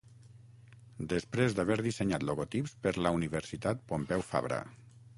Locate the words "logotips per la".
2.31-3.15